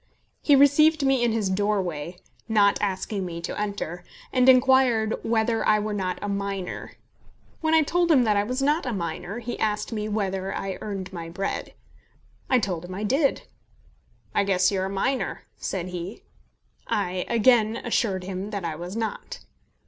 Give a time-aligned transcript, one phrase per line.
[0.41, 2.17] He received me in his doorway,
[2.49, 6.93] not asking me to enter, and inquired whether I were not a miner.
[7.59, 10.79] When I told him that I was not a miner, he asked me whether I
[10.81, 11.75] earned my bread.
[12.49, 13.43] I told him I did.
[14.33, 16.23] "I guess you're a miner," said he.
[16.87, 19.41] I again assured him that I was not.